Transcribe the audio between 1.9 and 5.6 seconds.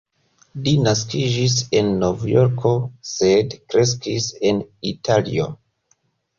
Novjorko, sed kreskis en Italio.